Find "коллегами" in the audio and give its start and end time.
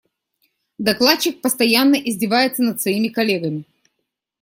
3.09-3.65